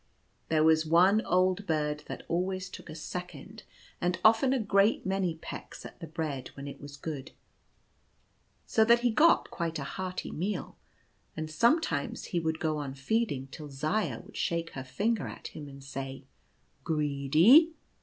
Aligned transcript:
There 0.49 0.63
was 0.63 0.83
one 0.83 1.23
old 1.27 1.67
bird 1.67 2.01
that 2.07 2.25
always 2.27 2.69
took 2.71 2.89
a 2.89 2.95
second, 2.95 3.61
and 4.01 4.19
often 4.25 4.51
a 4.51 4.57
great 4.57 5.05
many 5.05 5.35
pecks 5.35 5.85
at 5.85 5.99
the 5.99 6.07
bread 6.07 6.47
when 6.55 6.67
it 6.67 6.81
was 6.81 6.97
good, 6.97 7.33
so 8.65 8.83
that 8.83 9.01
he 9.01 9.11
got 9.11 9.51
quite 9.51 9.77
a 9.77 9.83
hearty 9.83 10.31
meal; 10.31 10.75
and 11.37 11.51
sometimes 11.51 12.25
he 12.33 12.39
would 12.39 12.57
go 12.59 12.79
on 12.79 12.95
feeding 12.95 13.45
till 13.51 13.69
Zaya 13.69 14.21
would 14.21 14.35
shake 14.37 14.71
her 14.71 14.83
finger 14.83 15.27
at 15.27 15.49
him 15.49 15.67
and 15.67 15.83
say, 15.83 16.21
<c 16.21 16.25
Greedy 16.83 17.75